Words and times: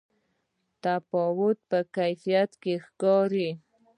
تفاوت 0.83 1.57
په 1.69 1.79
کیفیت 1.95 2.51
کې 2.61 2.73
ښکاري. 2.85 3.49